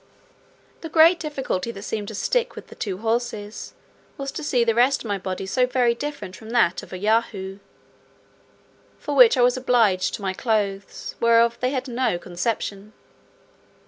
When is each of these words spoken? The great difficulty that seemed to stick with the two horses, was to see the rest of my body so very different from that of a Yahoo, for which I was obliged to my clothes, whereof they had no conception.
The 0.79 0.89
great 0.89 1.19
difficulty 1.19 1.69
that 1.69 1.83
seemed 1.83 2.07
to 2.07 2.15
stick 2.15 2.55
with 2.55 2.69
the 2.69 2.75
two 2.75 2.97
horses, 2.97 3.75
was 4.17 4.31
to 4.31 4.43
see 4.43 4.63
the 4.63 4.73
rest 4.73 5.03
of 5.03 5.07
my 5.07 5.19
body 5.19 5.45
so 5.45 5.67
very 5.67 5.93
different 5.93 6.35
from 6.35 6.49
that 6.49 6.81
of 6.81 6.91
a 6.91 6.97
Yahoo, 6.97 7.59
for 8.97 9.13
which 9.15 9.37
I 9.37 9.43
was 9.43 9.57
obliged 9.57 10.15
to 10.15 10.23
my 10.23 10.33
clothes, 10.33 11.13
whereof 11.19 11.59
they 11.59 11.69
had 11.69 11.87
no 11.87 12.17
conception. 12.17 12.93